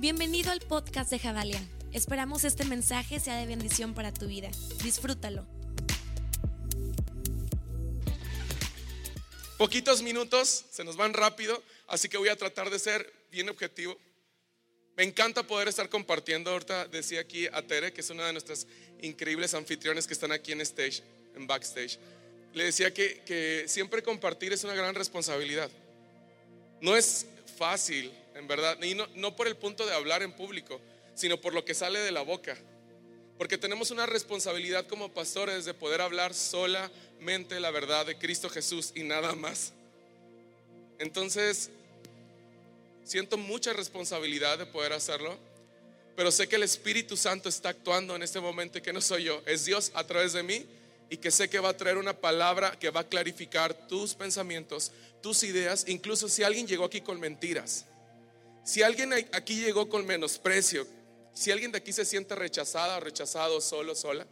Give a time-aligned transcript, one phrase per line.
[0.00, 1.62] Bienvenido al podcast de Javalia.
[1.92, 4.48] Esperamos este mensaje sea de bendición para tu vida.
[4.82, 5.46] Disfrútalo.
[9.58, 13.94] Poquitos minutos, se nos van rápido, así que voy a tratar de ser bien objetivo.
[14.96, 16.50] Me encanta poder estar compartiendo.
[16.50, 18.66] Ahorita decía aquí a Tere, que es una de nuestras
[19.02, 21.02] increíbles anfitriones que están aquí en stage,
[21.34, 21.98] en backstage.
[22.54, 25.70] Le decía que, que siempre compartir es una gran responsabilidad.
[26.80, 27.26] No es
[27.58, 30.80] fácil, en verdad, y no, por el punto de hablar en público,
[31.14, 32.56] sino por lo que sale de la boca.
[33.38, 38.92] Porque tenemos una responsabilidad como pastores de poder hablar solamente la verdad de Cristo Jesús
[38.94, 39.72] y nada más.
[40.98, 41.70] Entonces,
[43.04, 45.36] siento mucha responsabilidad de poder hacerlo,
[46.16, 49.24] pero sé que el Espíritu Santo está actuando en este momento y que no soy
[49.24, 50.66] yo, es Dios a través de mí
[51.10, 54.92] y que sé que va a traer una palabra que va a clarificar tus pensamientos,
[55.20, 57.84] tus ideas, incluso si alguien llegó aquí con mentiras,
[58.70, 60.86] si alguien aquí llegó con menosprecio,
[61.34, 64.24] si alguien de aquí se siente rechazada o rechazado, solo, sola,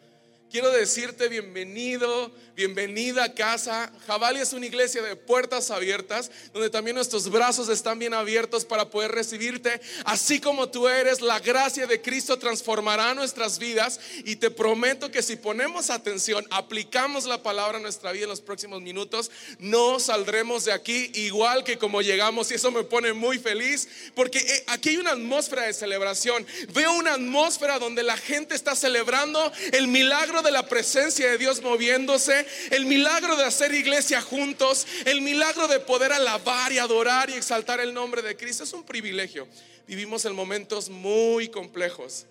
[0.50, 3.92] Quiero decirte bienvenido, bienvenida a casa.
[4.06, 8.88] Jabali es una iglesia de puertas abiertas, donde también nuestros brazos están bien abiertos para
[8.88, 9.78] poder recibirte.
[10.06, 15.22] Así como tú eres, la gracia de Cristo transformará nuestras vidas y te prometo que
[15.22, 20.64] si ponemos atención, aplicamos la palabra a nuestra vida en los próximos minutos, no saldremos
[20.64, 24.88] de aquí igual que como llegamos y eso me pone muy feliz porque eh, aquí
[24.88, 26.46] hay una atmósfera de celebración.
[26.72, 31.62] Veo una atmósfera donde la gente está celebrando el milagro de la presencia de Dios
[31.62, 37.34] moviéndose, el milagro de hacer iglesia juntos, el milagro de poder alabar y adorar y
[37.34, 38.64] exaltar el nombre de Cristo.
[38.64, 39.48] Es un privilegio.
[39.86, 42.26] Vivimos en momentos muy complejos.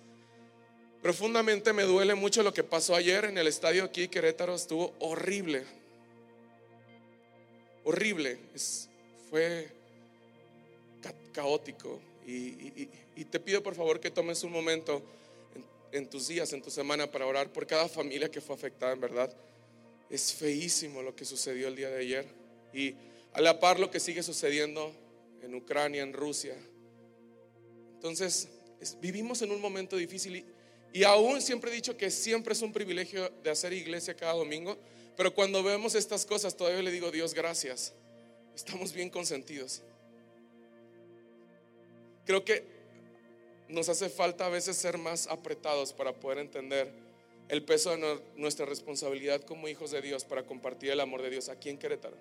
[1.02, 5.64] Profundamente me duele mucho lo que pasó ayer en el estadio aquí, Querétaro, estuvo horrible.
[7.84, 8.38] Horrible.
[9.30, 9.68] fue
[11.32, 12.00] caótico.
[12.26, 15.02] y te pido por favor que tomes un momento
[15.92, 19.00] en tus días, en tu semana, para orar por cada familia que fue afectada, en
[19.00, 19.34] verdad.
[20.10, 22.26] Es feísimo lo que sucedió el día de ayer.
[22.72, 22.94] Y
[23.32, 24.92] a la par lo que sigue sucediendo
[25.42, 26.56] en Ucrania, en Rusia.
[27.94, 28.48] Entonces,
[29.00, 30.46] vivimos en un momento difícil y,
[30.92, 34.78] y aún siempre he dicho que siempre es un privilegio de hacer iglesia cada domingo,
[35.16, 37.92] pero cuando vemos estas cosas todavía le digo, Dios, gracias.
[38.54, 39.82] Estamos bien consentidos.
[42.24, 42.77] Creo que
[43.68, 46.90] nos hace falta a veces ser más apretados para poder entender
[47.48, 51.48] el peso de nuestra responsabilidad como hijos de Dios para compartir el amor de Dios
[51.48, 52.16] aquí en Querétaro.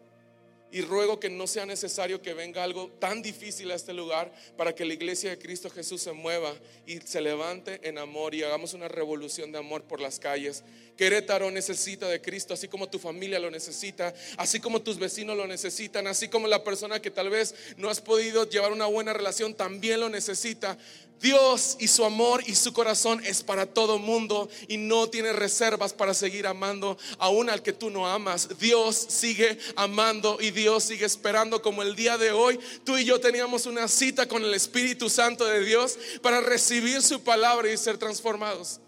[0.69, 4.75] Y ruego que no sea necesario que venga algo tan difícil a este lugar para
[4.75, 6.53] que la iglesia de Cristo Jesús se mueva
[6.85, 10.65] y se levante en amor y hagamos una revolución de amor por las calles.
[10.97, 15.47] Querétaro necesita de Cristo, así como tu familia lo necesita, así como tus vecinos lo
[15.47, 19.53] necesitan, así como la persona que tal vez no has podido llevar una buena relación
[19.53, 20.77] también lo necesita.
[21.21, 25.93] Dios y su amor y su corazón es para todo mundo y no tiene reservas
[25.93, 28.59] para seguir amando aún al que tú no amas.
[28.59, 33.19] Dios sigue amando y Dios sigue esperando como el día de hoy tú y yo
[33.19, 37.97] teníamos una cita con el Espíritu Santo de Dios para recibir su palabra y ser
[37.97, 38.79] transformados.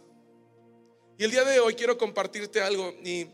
[1.17, 3.28] Y el día de hoy quiero compartirte algo y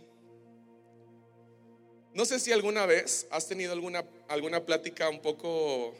[2.13, 5.94] no sé si alguna vez has tenido alguna, alguna plática un poco...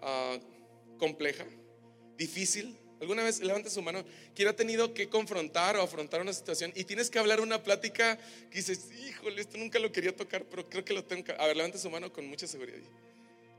[0.00, 0.53] Uh,
[0.98, 1.46] compleja,
[2.16, 2.78] difícil.
[3.00, 4.02] ¿Alguna vez levanta su mano?
[4.34, 8.18] Quien ha tenido que confrontar o afrontar una situación y tienes que hablar una plática
[8.50, 11.32] que dices, híjole, esto nunca lo quería tocar, pero creo que lo tengo que...
[11.32, 12.78] A ver, levanta su mano con mucha seguridad.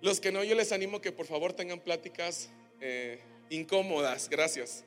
[0.01, 2.49] Los que no, yo les animo que por favor tengan pláticas
[2.81, 3.19] eh,
[3.49, 4.83] incómodas, gracias.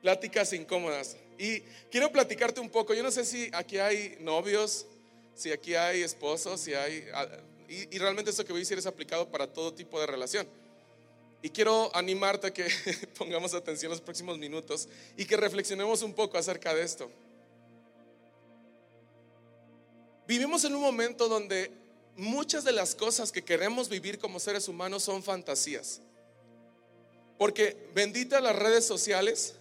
[0.00, 1.16] Pláticas incómodas.
[1.38, 4.86] Y quiero platicarte un poco, yo no sé si aquí hay novios,
[5.34, 7.06] si aquí hay esposos, si hay...
[7.12, 7.28] Ah,
[7.68, 10.46] y, y realmente eso que voy a decir es aplicado para todo tipo de relación.
[11.44, 12.66] Y quiero animarte a que
[13.18, 17.10] pongamos atención los próximos minutos y que reflexionemos un poco acerca de esto.
[20.26, 21.70] Vivimos en un momento donde
[22.16, 26.00] muchas de las cosas que queremos vivir como seres humanos son fantasías.
[27.36, 29.56] Porque bendita las redes sociales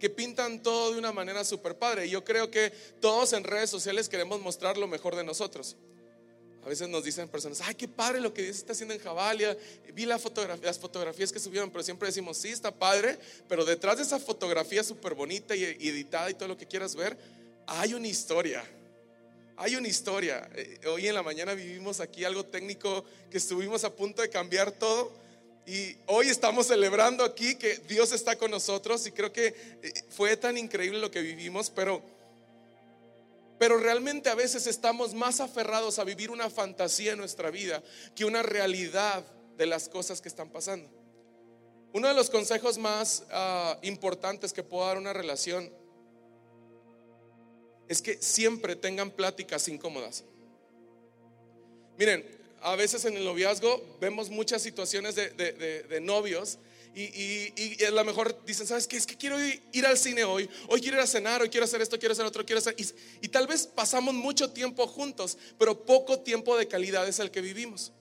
[0.00, 2.10] que pintan todo de una manera súper padre.
[2.10, 2.70] Yo creo que
[3.00, 5.76] todos en redes sociales queremos mostrar lo mejor de nosotros.
[6.64, 9.54] A veces nos dicen personas, ay, qué padre lo que Dios está haciendo en Javalia.
[9.92, 13.18] Vi la fotografía, las fotografías que subieron, pero siempre decimos, sí, está padre,
[13.48, 17.18] pero detrás de esa fotografía súper bonita y editada y todo lo que quieras ver,
[17.66, 18.64] hay una historia.
[19.56, 20.48] Hay una historia.
[20.54, 24.72] Eh, hoy en la mañana vivimos aquí algo técnico que estuvimos a punto de cambiar
[24.72, 25.12] todo.
[25.66, 29.48] Y hoy estamos celebrando aquí que Dios está con nosotros y creo que
[29.82, 32.02] eh, fue tan increíble lo que vivimos, pero
[33.58, 37.82] pero realmente a veces estamos más aferrados a vivir una fantasía en nuestra vida
[38.14, 39.24] que una realidad
[39.56, 40.90] de las cosas que están pasando.
[41.92, 45.72] Uno de los consejos más ah, importantes que puedo dar a una relación
[47.88, 50.24] es que siempre tengan pláticas incómodas.
[51.96, 52.26] Miren,
[52.62, 56.58] a veces en el noviazgo vemos muchas situaciones de, novios
[56.94, 58.96] y, a lo mejor dicen, ¿sabes qué?
[58.96, 61.82] Es que quiero ir, al cine hoy, hoy quiero ir a cenar, hoy quiero hacer
[61.82, 62.74] esto, quiero hacer otro, quiero hacer...
[62.78, 62.86] Y,
[63.22, 67.40] y tal vez pasamos mucho tiempo juntos, pero poco tiempo de calidad es el que
[67.40, 67.92] vivimos.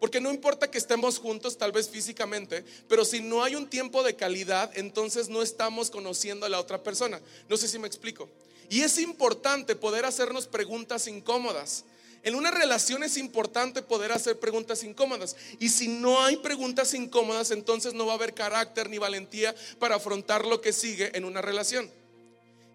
[0.00, 4.02] Porque no importa que estemos juntos, tal vez físicamente, pero si no hay un tiempo
[4.02, 7.20] de calidad, entonces no estamos conociendo a la otra persona.
[7.48, 8.28] No sé si me explico.
[8.70, 11.84] Y es importante poder hacernos preguntas incómodas.
[12.22, 15.36] En una relación es importante poder hacer preguntas incómodas.
[15.58, 19.96] Y si no hay preguntas incómodas, entonces no va a haber carácter ni valentía para
[19.96, 21.90] afrontar lo que sigue en una relación.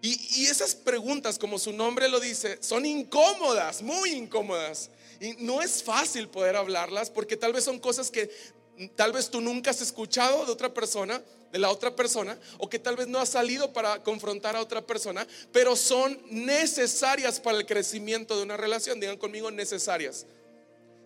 [0.00, 4.90] Y, esas preguntas, como su nombre lo dice, son incómodas, muy incómodas.
[5.18, 8.30] Y no es fácil poder hablarlas porque tal vez son cosas que
[8.96, 11.22] tal vez tú nunca has escuchado de otra persona,
[11.54, 14.84] de la otra persona, o que tal vez no has salido para confrontar a otra
[14.84, 18.98] persona, pero son necesarias para el crecimiento de una relación.
[18.98, 20.26] Digan conmigo, necesarias.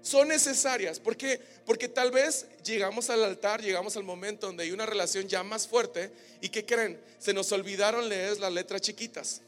[0.01, 1.01] Son necesarias.
[1.01, 1.19] ¿Por
[1.67, 5.69] Porque tal vez llegamos al altar, llegamos al momento donde hay una relación ya más
[5.69, 6.11] fuerte
[6.41, 9.43] y que creen, se nos olvidaron leer las letras chiquitas.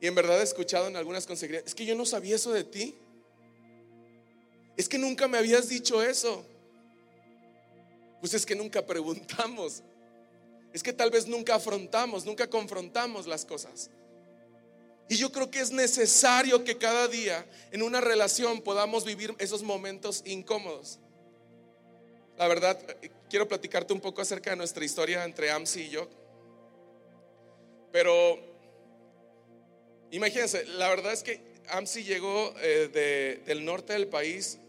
[0.00, 2.62] Y en verdad he escuchado en algunas consejerías, es que yo no sabía eso de
[2.62, 2.94] ti.
[4.76, 6.46] Es que nunca me habías dicho eso.
[8.24, 9.82] Pues es que nunca preguntamos.
[10.72, 13.90] Es que tal vez nunca afrontamos, nunca confrontamos las cosas.
[15.10, 19.62] Y yo creo que es necesario que cada día en una relación podamos vivir esos
[19.62, 21.00] momentos incómodos.
[22.38, 22.80] La verdad,
[23.28, 26.08] quiero platicarte un poco acerca de nuestra historia entre Amsi y yo.
[27.92, 28.38] Pero
[30.12, 34.60] imagínense, la verdad es que Amsi llegó eh, del norte del país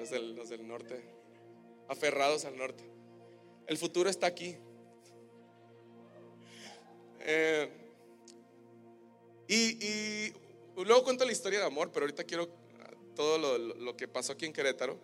[0.00, 0.98] los del, norte,
[1.88, 2.82] aferrados al norte.
[3.66, 4.56] El futuro está aquí.
[7.20, 7.68] Eh,
[9.46, 10.32] y,
[10.76, 12.48] luego cuento la historia de amor, pero ahorita quiero
[13.14, 14.98] todo lo, lo, que pasó aquí en Querétaro.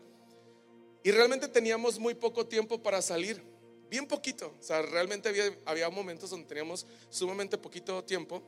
[1.02, 3.42] Y realmente teníamos muy poco tiempo para salir,
[3.90, 4.54] bien poquito.
[4.58, 8.42] O sea, realmente había, había momentos donde teníamos sumamente poquito tiempo.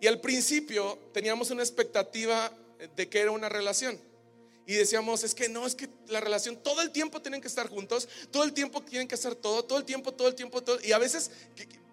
[0.00, 2.52] Y al principio teníamos una expectativa
[2.94, 3.98] de que era una relación.
[4.66, 7.68] Y decíamos, es que no, es que la relación, todo el tiempo tienen que estar
[7.68, 10.78] juntos, todo el tiempo tienen que hacer todo, todo el tiempo, todo el tiempo, todo.
[10.82, 11.30] Y a veces,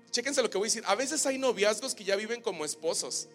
[0.09, 3.27] chéquense lo que voy a decir, a veces hay noviazgos que ya viven como esposos.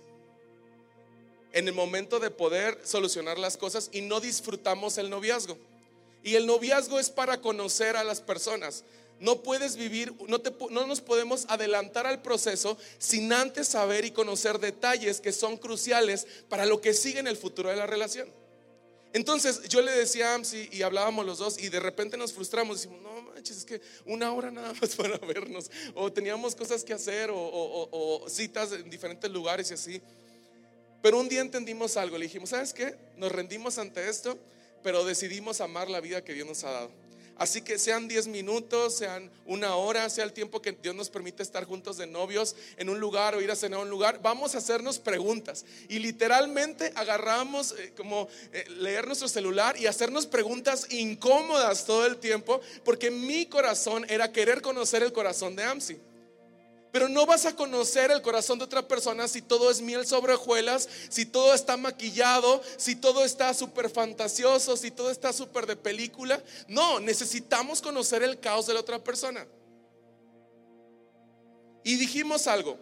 [1.52, 5.58] En el momento de poder solucionar las cosas y no disfrutamos el noviazgo.
[6.22, 8.84] Y el noviazgo es para conocer a las personas.
[9.20, 14.10] No puedes vivir, no, te, no nos podemos adelantar al proceso sin antes saber y
[14.10, 18.28] conocer detalles que son cruciales para lo que sigue en el futuro de la relación.
[19.16, 22.76] Entonces yo le decía a Amsi y hablábamos los dos y de repente nos frustramos,
[22.76, 26.92] decimos, no manches, es que una hora nada más para vernos, o teníamos cosas que
[26.92, 30.02] hacer, o, citas en diferentes lugares y así.
[31.00, 32.94] Pero un día entendimos algo, le dijimos, ¿sabes qué?
[33.16, 34.38] Nos rendimos ante esto,
[34.82, 36.90] pero decidimos amar la vida que Dios nos ha dado.
[37.38, 41.42] Así que sean 10 minutos, sean una hora, sea el tiempo que Dios nos permite
[41.42, 44.54] estar juntos de novios en un lugar o ir a cenar a un lugar, vamos
[44.54, 45.66] a hacernos preguntas.
[45.88, 52.16] Y literalmente agarramos eh, como eh, leer nuestro celular y hacernos preguntas incómodas todo el
[52.16, 55.98] tiempo, porque mi corazón era querer conocer el corazón de Amsi.
[56.96, 60.32] Pero no vas a conocer el corazón de otra persona si todo es miel sobre
[60.32, 65.76] hojuelas, si todo está maquillado, si todo está súper fantasioso, si todo está súper de
[65.76, 66.42] película.
[66.68, 69.46] No, necesitamos conocer el caos de la otra persona.
[71.84, 72.78] Y dijimos algo.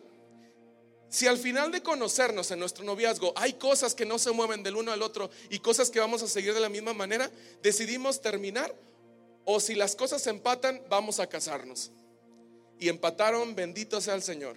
[1.08, 4.76] Si al final de conocernos en nuestro noviazgo hay cosas que no se mueven del
[4.76, 7.28] uno al otro y cosas que vamos a seguir de la misma manera,
[7.64, 8.72] decidimos terminar
[9.44, 11.90] o si las cosas empatan, vamos a casarnos
[12.78, 14.56] y empataron, bendito sea el Señor.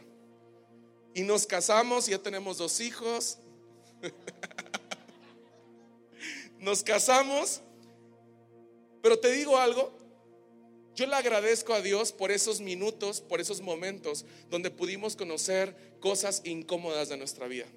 [1.13, 3.39] Y nos casamos, ya tenemos dos hijos.
[6.59, 7.61] nos casamos,
[9.01, 9.95] pero te digo algo,
[10.95, 16.41] yo le agradezco a Dios por esos minutos, por esos momentos donde pudimos conocer cosas
[16.43, 17.67] incómodas de nuestra vida.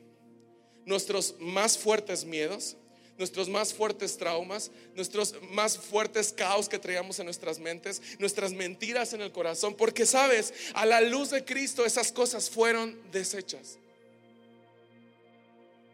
[0.87, 2.79] Nuestros más fuertes miedos,
[3.21, 9.13] nuestros más fuertes traumas, nuestros más fuertes caos que traíamos en nuestras mentes, nuestras mentiras
[9.13, 13.79] en el corazón, porque sabes, a la luz de Cristo esas cosas fueron deshechas.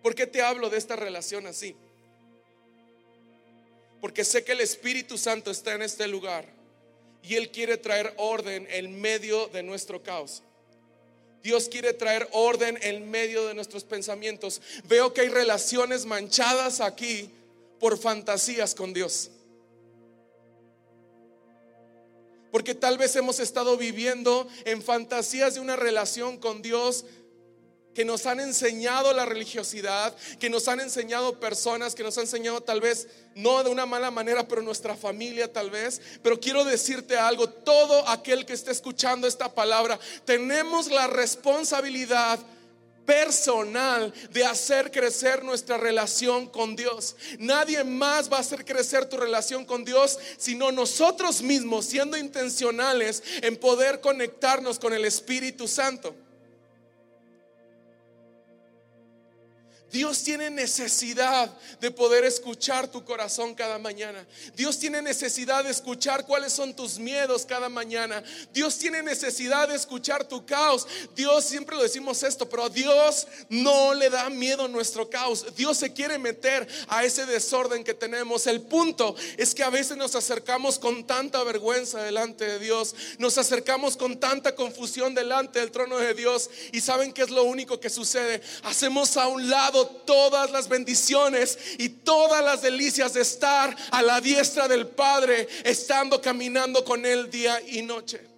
[0.03, 1.75] ¿Por qué te hablo de esta relación así?
[4.01, 6.47] Porque sé que el Espíritu Santo está en este lugar
[7.25, 10.45] y Él quiere traer orden en medio de nuestro caos.
[11.47, 14.61] Dios quiere traer orden en medio de nuestros pensamientos.
[14.89, 17.31] Veo que hay relaciones manchadas aquí
[17.79, 19.31] por fantasías con Dios.
[22.51, 27.05] Porque tal vez hemos estado viviendo en fantasías de una relación con Dios
[27.97, 32.61] que nos han enseñado la religiosidad, que nos han enseñado personas, que nos han enseñado
[32.61, 36.03] tal vez no de una mala manera, pero nuestra familia tal vez.
[36.23, 42.39] Pero quiero decirte algo, todo aquel que esté escuchando esta palabra, tenemos la responsabilidad
[43.07, 47.17] personal de hacer crecer nuestra relación con Dios.
[47.39, 53.23] Nadie más va a hacer crecer tu relación con Dios sino nosotros mismos siendo intencionales
[53.41, 56.15] en poder conectarnos con el Espíritu Santo.
[59.93, 64.27] Dios tiene necesidad de poder escuchar tu corazón cada mañana.
[64.57, 68.23] Dios tiene necesidad de escuchar cuáles son tus miedos cada mañana.
[68.53, 70.87] Dios tiene necesidad de escuchar tu caos.
[71.15, 75.47] Dios, siempre lo decimos esto, pero a Dios no le da miedo nuestro caos.
[75.55, 78.47] Dios se quiere meter a ese desorden que tenemos.
[78.49, 82.95] El punto es que a veces nos acercamos con tanta vergüenza delante de Dios.
[83.19, 86.51] Nos acercamos con tanta confusión delante del trono de Dios.
[86.73, 88.43] Y saben qué es lo único que sucede.
[88.65, 94.21] Hacemos a un lado todas las bendiciones y todas las delicias de estar a la
[94.21, 98.37] diestra del Padre, estando caminando con Él día y noche.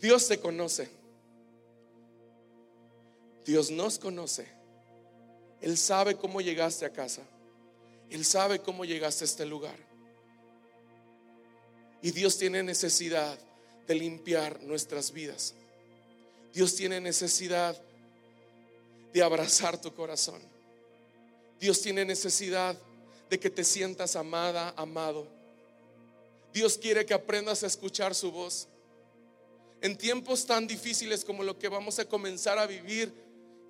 [0.00, 0.88] Dios te conoce.
[3.44, 4.46] Dios nos conoce.
[5.60, 7.22] Él sabe cómo llegaste a casa.
[8.08, 9.89] Él sabe cómo llegaste a este lugar.
[12.02, 13.38] Y Dios tiene necesidad
[13.86, 15.54] de limpiar nuestras vidas.
[16.52, 17.80] Dios tiene necesidad
[19.12, 20.40] de abrazar tu corazón.
[21.58, 22.76] Dios tiene necesidad
[23.28, 25.26] de que te sientas amada, amado.
[26.52, 28.66] Dios quiere que aprendas a escuchar su voz.
[29.82, 33.12] En tiempos tan difíciles como lo que vamos a comenzar a vivir,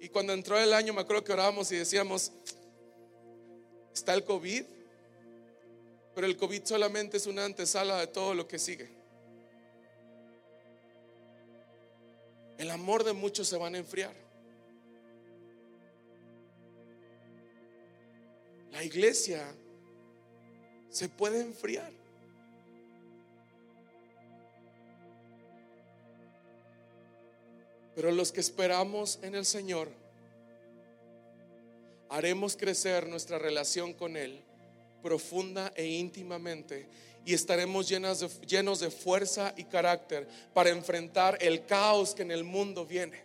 [0.00, 2.32] y cuando entró el año me acuerdo que orábamos y decíamos,
[3.92, 4.64] está el COVID,
[6.14, 8.88] pero el COVID solamente es una antesala de todo lo que sigue.
[12.58, 14.14] El amor de muchos se van a enfriar.
[18.72, 19.54] La iglesia
[20.90, 21.90] se puede enfriar.
[27.94, 29.88] Pero los que esperamos en el Señor,
[32.08, 34.42] haremos crecer nuestra relación con Él
[35.02, 36.88] profunda e íntimamente
[37.24, 42.86] y estaremos llenos de, fuerza y carácter para enfrentar el caos que en el mundo
[42.86, 43.22] viene.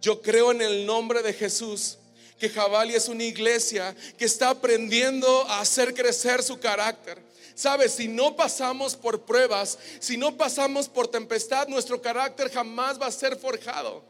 [0.00, 1.98] Yo creo en el nombre de Jesús
[2.38, 7.22] que Jabali es una iglesia que está aprendiendo a hacer crecer su carácter.
[7.54, 13.06] Sabes, si no pasamos por pruebas, si no pasamos por tempestad, nuestro carácter jamás va
[13.06, 14.02] a ser forjado.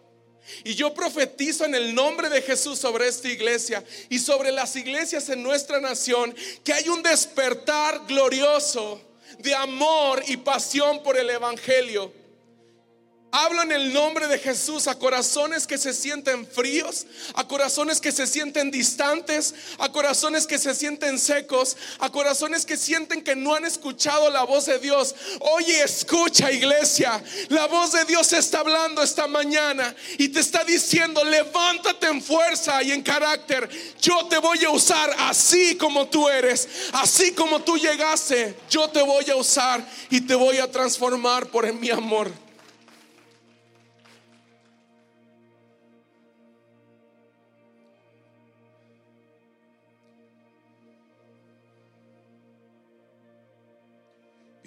[0.64, 5.28] Y yo profetizo en el nombre de Jesús sobre esta iglesia y sobre las iglesias
[5.28, 9.00] en nuestra nación que hay un despertar glorioso
[9.38, 12.19] de amor y pasión por el Evangelio
[13.32, 18.10] Hablo en el nombre de Jesús a corazones que se sienten fríos, a corazones que
[18.10, 23.54] se sienten distantes, a corazones que se sienten secos, a corazones que sienten que no
[23.54, 25.14] han escuchado la voz de Dios.
[25.40, 31.22] Oye, escucha iglesia, la voz de Dios está hablando esta mañana y te está diciendo,
[31.22, 33.68] levántate en fuerza y en carácter.
[34.00, 38.56] Yo te voy a usar así como tú eres, así como tú llegaste.
[38.68, 42.49] Yo te voy a usar y te voy a transformar por mi amor.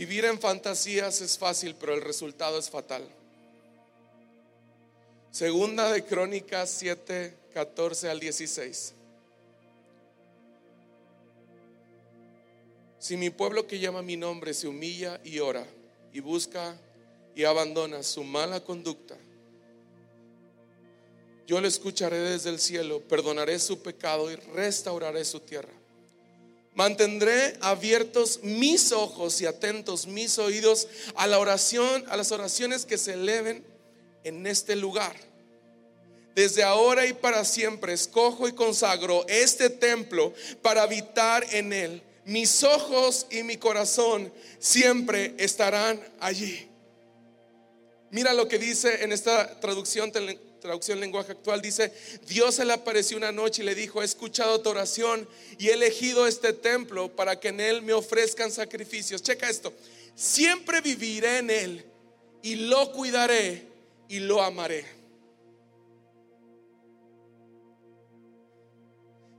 [0.06, 3.08] Vivir en fantasías es fácil, pero el resultado es fatal.
[5.32, 8.96] Segunda de Crónicas 7, 14 al 16.
[13.00, 15.66] Si mi pueblo que llama mi nombre se humilla y ora
[16.12, 16.76] y busca
[17.34, 19.16] y abandona su mala conducta,
[21.48, 25.72] yo le escucharé desde el cielo, perdonaré su pecado y restauraré su tierra.
[26.76, 32.98] Mantendré abiertos mis ojos y atentos mis oídos a la oración, a las oraciones que
[32.98, 33.64] se eleven
[34.24, 35.16] en este lugar.
[36.36, 42.02] Desde ahora y para siempre escojo y consagro este templo para habitar en él.
[42.26, 46.68] Mis ojos y mi corazón siempre estarán allí.
[48.10, 50.12] Mira lo que dice en esta traducción
[50.64, 51.92] traducción lenguaje actual, dice,
[52.26, 55.28] Dios se le apareció una noche y le dijo, he escuchado tu oración
[55.60, 59.22] y he elegido este templo para que en él me ofrezcan sacrificios.
[59.22, 59.74] Checa esto,
[60.16, 61.86] siempre viviré en él
[62.42, 63.68] y lo cuidaré
[64.08, 65.03] y lo amaré.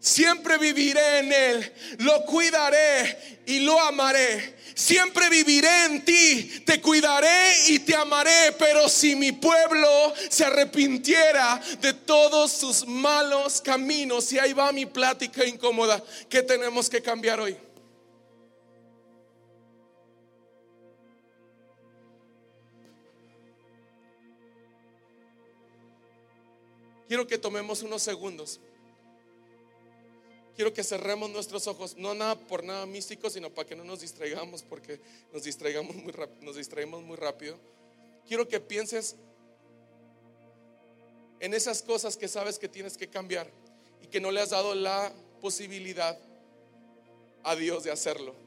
[0.05, 4.55] Siempre viviré en Él, lo cuidaré y lo amaré.
[4.75, 8.55] Siempre viviré en ti, te cuidaré y te amaré.
[8.59, 9.89] Pero si mi pueblo
[10.29, 16.91] se arrepintiera de todos sus malos caminos, y ahí va mi plática incómoda, ¿qué tenemos
[16.91, 17.57] que cambiar hoy?
[27.09, 28.61] Quiero que tomemos unos segundos
[30.55, 34.01] quiero que cerremos nuestros ojos, no nada por nada místico, sino para que no nos
[34.01, 35.01] distraigamos, porque
[35.33, 37.59] nos distraigamos muy nos distraemos muy rápido.
[38.27, 39.17] Quiero que pienses
[41.41, 43.51] en esas cosas que sabes que tienes que cambiar
[44.03, 46.19] y que no le has dado la posibilidad
[47.43, 48.44] a Dios de hacerlo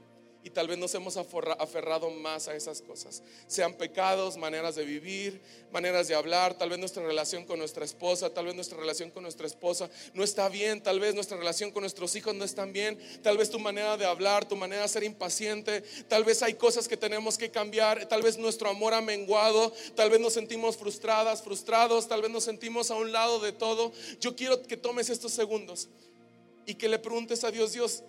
[0.48, 3.22] y tal vez nos hemos aferrado más a esas cosas.
[3.48, 5.42] Sean pecados, maneras de vivir,
[5.74, 9.24] maneras de hablar, tal vez nuestra relación con nuestra esposa, tal vez nuestra relación con
[9.24, 12.98] nuestra esposa no está bien, tal vez nuestra relación con nuestros hijos no está bien,
[13.22, 16.88] tal vez tu manera de hablar, tu manera de ser impaciente, tal vez hay cosas
[16.88, 21.42] que tenemos que cambiar, tal vez nuestro amor ha menguado, tal vez nos sentimos frustradas,
[21.42, 23.92] frustrados, tal vez nos sentimos a un lado de todo.
[24.22, 25.90] Yo quiero que tomes estos segundos
[26.66, 28.04] y que le preguntes a Dios, Dios,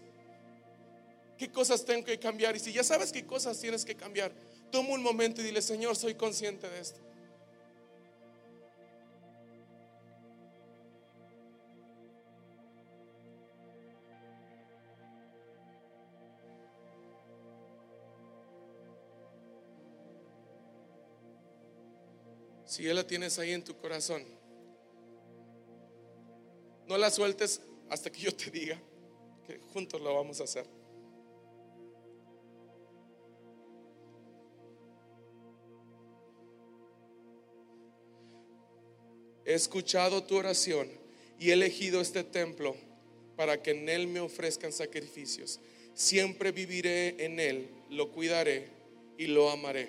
[1.39, 2.57] qué cosas tengo que cambiar.
[2.57, 4.33] Y si ya sabes qué cosas tienes que cambiar,
[4.71, 7.01] toma un momento y dile, Señor, soy consciente de esto.
[22.67, 24.23] Si ya la tienes ahí en tu corazón,
[26.87, 28.79] no la sueltes hasta que yo te diga
[29.47, 30.78] que juntos lo vamos a hacer.
[39.49, 40.91] He escuchado tu oración
[41.41, 42.77] y he elegido este templo
[43.35, 45.59] para que en él me ofrezcan sacrificios.
[45.95, 48.69] Siempre viviré en él, lo cuidaré
[49.17, 49.89] y lo amaré.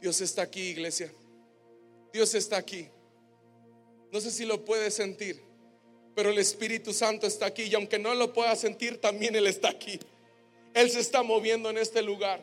[0.00, 1.12] Dios está aquí, iglesia.
[2.12, 2.86] Dios está aquí.
[4.12, 5.42] No sé si lo puedes sentir,
[6.14, 9.70] pero el Espíritu Santo está aquí y aunque no lo pueda sentir, también Él está
[9.70, 9.98] aquí.
[10.74, 12.40] Él se está moviendo en este lugar.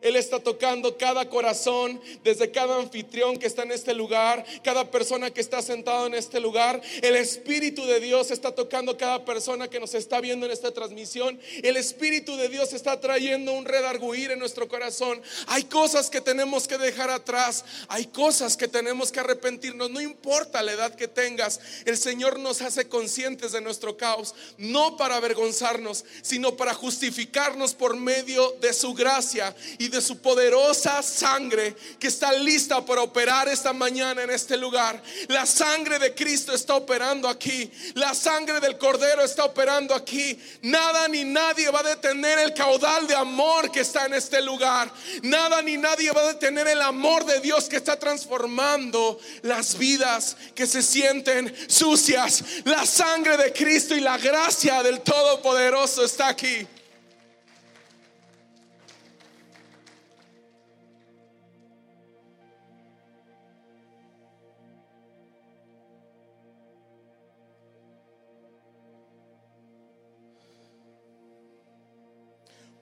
[0.00, 5.30] Él está tocando cada corazón, desde cada anfitrión que está en este lugar, cada persona
[5.30, 6.80] que está sentado en este lugar.
[7.02, 11.40] El Espíritu de Dios está tocando cada persona que nos está viendo en esta transmisión.
[11.62, 15.20] El Espíritu de Dios está trayendo un redarguir en nuestro corazón.
[15.48, 19.90] Hay cosas que tenemos que dejar atrás, hay cosas que tenemos que arrepentirnos.
[19.90, 24.96] No importa la edad que tengas, el Señor nos hace conscientes de nuestro caos, no
[24.96, 31.74] para avergonzarnos, sino para justificarnos por medio de su gracia y de su poderosa sangre
[31.98, 35.02] que está lista para operar esta mañana en este lugar.
[35.28, 37.70] La sangre de Cristo está operando aquí.
[37.94, 40.38] La sangre del Cordero está operando aquí.
[40.62, 44.90] Nada ni nadie va a detener el caudal de amor que está en este lugar.
[45.22, 50.36] Nada ni nadie va a detener el amor de Dios que está transformando las vidas
[50.54, 52.44] que se sienten sucias.
[52.64, 56.66] La sangre de Cristo y la gracia del Todopoderoso está aquí.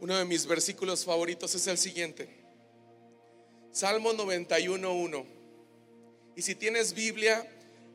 [0.07, 2.29] Uno de mis versículos favoritos es el siguiente.
[3.73, 5.27] Salmo 91.1.
[6.37, 7.45] Y si tienes Biblia,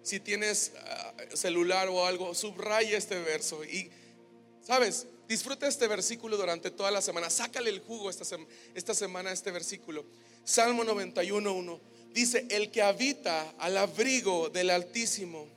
[0.04, 3.64] si tienes ah, celular o algo, subraya este verso.
[3.64, 3.90] Y,
[4.62, 5.08] ¿sabes?
[5.26, 7.30] Disfruta este versículo durante toda la semana.
[7.30, 8.26] Sácale el jugo esta,
[8.76, 10.06] esta semana a este versículo.
[10.44, 11.80] Salmo 91.1.
[12.12, 15.48] Dice, el que habita al abrigo del Altísimo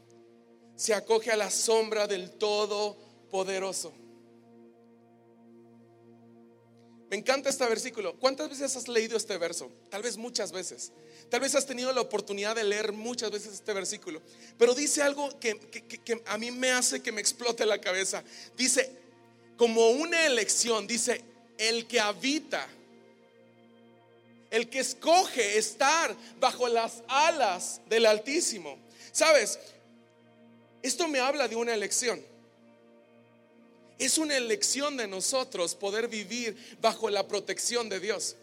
[0.77, 4.04] se acoge a la sombra del Todopoderoso.
[7.15, 8.19] Me encanta este versículo.
[8.19, 9.71] ¿Cuántas veces has leído este verso?
[9.89, 10.91] Tal vez muchas veces.
[11.31, 14.21] Tal vez has tenido la oportunidad de leer muchas veces este versículo.
[14.59, 15.57] Pero dice algo que,
[16.27, 18.25] a mí me hace que me explote la cabeza.
[18.57, 18.91] Dice,
[19.57, 21.23] como una elección, dice,
[21.57, 22.67] el que habita,
[24.51, 28.77] el que escoge estar bajo las alas del Altísimo.
[29.13, 29.61] ¿Sabes?
[30.83, 32.34] Esto me habla de una elección.
[33.99, 38.37] Es una elección de nosotros poder vivir bajo la protección de Dios.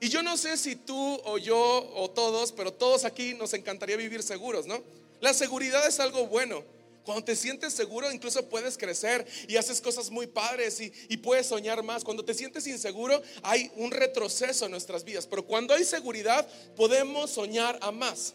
[0.00, 3.96] Y yo no sé si tú o yo o todos, pero todos aquí nos encantaría
[3.96, 4.82] vivir seguros, ¿no?
[5.20, 6.62] La seguridad es algo bueno,
[7.04, 11.82] Cuando te sientes seguro, incluso puedes crecer y haces cosas muy padres y, puedes soñar
[11.82, 12.02] más.
[12.02, 15.26] Cuando te sientes inseguro, hay un retroceso en nuestras vidas.
[15.26, 18.34] Pero cuando hay seguridad, podemos soñar a más.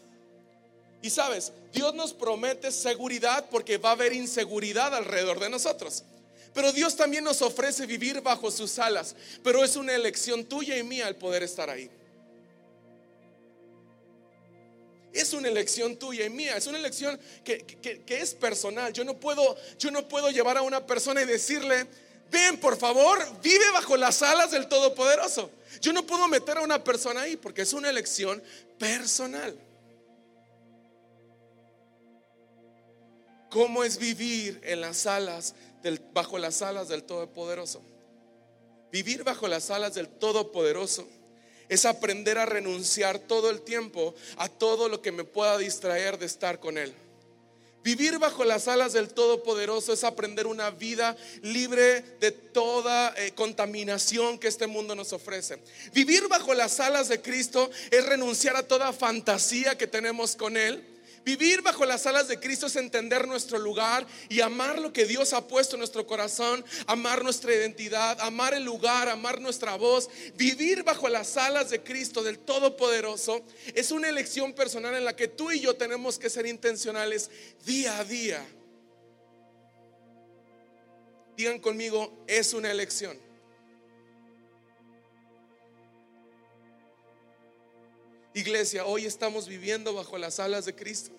[1.02, 6.04] Y sabes, Dios nos promete seguridad porque va a haber inseguridad alrededor de nosotros.
[6.52, 9.14] Pero Dios también nos ofrece vivir bajo sus alas.
[9.42, 11.90] Pero es una elección tuya y mía el poder estar ahí.
[15.12, 18.92] Es una elección tuya y mía, es una elección que, es personal.
[18.92, 21.86] Yo no, puedo, yo no puedo llevar a una persona y decirle,
[22.30, 25.50] ven por favor, vive bajo las alas del Todopoderoso.
[25.80, 28.40] Yo no puedo meter a una persona ahí porque es una elección
[28.78, 29.58] personal.
[33.50, 37.82] ¿Cómo es vivir en las alas del, bajo las alas del Todopoderoso?
[38.90, 41.06] Vivir bajo las alas del Todopoderoso
[41.68, 46.26] es aprender a renunciar todo el tiempo a todo lo que me pueda distraer de
[46.26, 46.92] estar con Él.
[47.82, 54.38] Vivir bajo las alas del Todopoderoso es aprender una vida libre de toda eh, contaminación
[54.38, 55.62] que este mundo nos ofrece.
[55.94, 60.84] Vivir bajo las alas de Cristo es renunciar a toda fantasía que tenemos con Él
[61.24, 65.32] Vivir bajo las alas de Cristo es entender nuestro lugar y amar lo que Dios
[65.32, 70.08] ha puesto en nuestro corazón, amar nuestra identidad, amar el lugar, amar nuestra voz.
[70.36, 75.28] Vivir bajo las alas de Cristo, del Todopoderoso, es una elección personal en la que
[75.28, 77.30] tú y yo tenemos que ser intencionales
[77.66, 78.46] día a día.
[81.36, 83.29] Digan conmigo, es una elección.
[88.40, 91.10] Iglesia, hoy estamos viviendo bajo las alas de Cristo.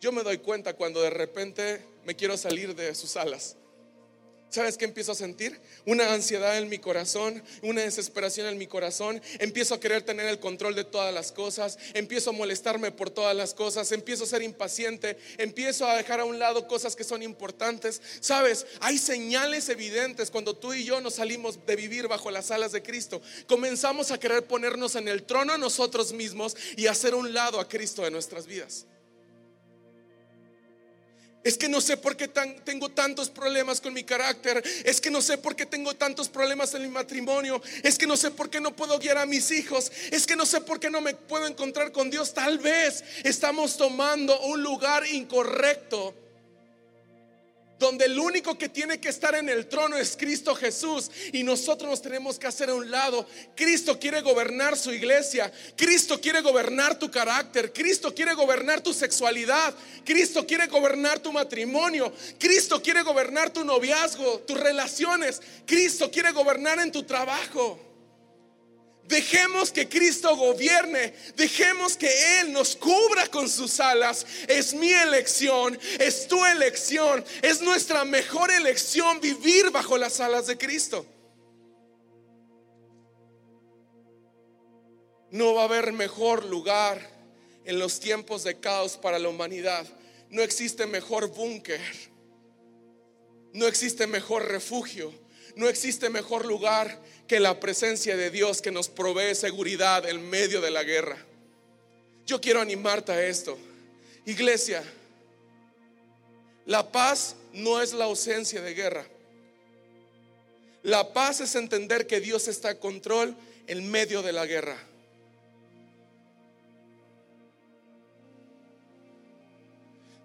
[0.00, 3.56] Yo me doy cuenta cuando de repente me quiero salir de sus alas.
[4.50, 5.60] ¿Sabes qué empiezo a sentir?
[5.86, 9.22] Una ansiedad en mi corazón, una desesperación en mi corazón.
[9.38, 11.78] Empiezo a querer tener el control de todas las cosas.
[11.94, 13.92] Empiezo a molestarme por todas las cosas.
[13.92, 15.16] Empiezo a ser impaciente.
[15.38, 18.02] Empiezo a dejar a un lado cosas que son importantes.
[18.18, 18.66] ¿Sabes?
[18.80, 22.82] Hay señales evidentes cuando tú y yo nos salimos de vivir bajo las alas de
[22.82, 23.22] Cristo.
[23.46, 27.68] Comenzamos a querer ponernos en el trono a nosotros mismos y hacer un lado a
[27.68, 28.86] Cristo de nuestras vidas.
[31.42, 34.62] Es que no sé por qué tengo tantos problemas con mi carácter.
[34.84, 37.62] Es que no sé por qué tengo tantos problemas en mi matrimonio.
[37.82, 39.90] Es que no sé por qué no puedo guiar a mis hijos.
[40.10, 42.34] Es que no sé por qué no me puedo encontrar con Dios.
[42.34, 46.14] Tal vez estamos tomando un lugar incorrecto
[47.80, 51.90] donde el único que tiene que estar en el trono es Cristo Jesús y nosotros
[51.90, 53.26] nos tenemos que hacer a un lado.
[53.56, 59.74] Cristo quiere gobernar su iglesia, Cristo quiere gobernar tu carácter, Cristo quiere gobernar tu sexualidad,
[60.04, 66.78] Cristo quiere gobernar tu matrimonio, Cristo quiere gobernar tu noviazgo, tus relaciones, Cristo quiere gobernar
[66.80, 67.89] en tu trabajo.
[69.10, 71.12] Dejemos que Cristo gobierne.
[71.34, 74.24] Dejemos que Él nos cubra con sus alas.
[74.46, 75.76] Es mi elección.
[75.98, 77.24] Es tu elección.
[77.42, 81.04] Es nuestra mejor elección vivir bajo las alas de Cristo.
[85.32, 87.00] No va a haber mejor lugar
[87.64, 89.86] en los tiempos de caos para la humanidad.
[90.28, 91.80] No existe mejor búnker.
[93.52, 95.12] No existe mejor refugio.
[95.56, 100.60] No existe mejor lugar que la presencia de Dios que nos provee seguridad en medio
[100.60, 101.16] de la guerra.
[102.26, 103.58] Yo quiero animarte a esto.
[104.26, 104.82] Iglesia,
[106.66, 109.06] la paz no es la ausencia de guerra.
[110.82, 113.36] La paz es entender que Dios está en control
[113.66, 114.78] en medio de la guerra.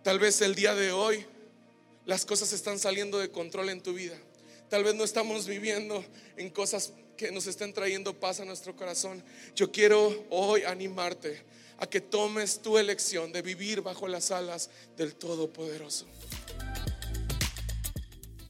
[0.04, 1.26] Tal vez el día de hoy
[2.06, 4.18] las cosas están saliendo de control en tu vida.
[4.76, 6.04] Tal vez no estamos viviendo
[6.36, 9.24] en cosas que nos estén trayendo paz a nuestro corazón.
[9.56, 11.46] Yo quiero hoy animarte
[11.78, 16.06] a que tomes tu elección de vivir bajo las alas del Todopoderoso.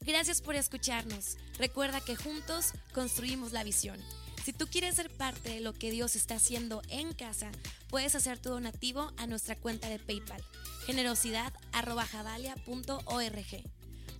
[0.00, 1.36] Gracias por escucharnos.
[1.58, 4.02] Recuerda que juntos construimos la visión.
[4.44, 7.52] Si tú quieres ser parte de lo que Dios está haciendo en casa,
[7.88, 10.42] puedes hacer tu donativo a nuestra cuenta de PayPal,
[10.86, 13.75] generosidad.javalia.org.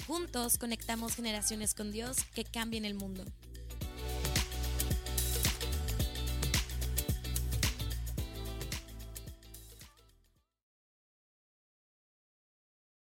[0.06, 3.24] Juntos conectamos generaciones con Dios que cambien el mundo.